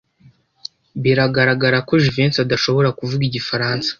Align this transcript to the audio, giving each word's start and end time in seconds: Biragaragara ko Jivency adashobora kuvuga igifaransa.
Biragaragara 1.03 1.77
ko 1.87 1.93
Jivency 2.03 2.41
adashobora 2.45 2.89
kuvuga 2.99 3.21
igifaransa. 3.29 3.89